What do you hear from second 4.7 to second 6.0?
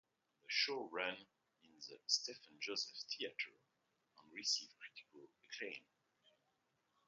critical acclaim.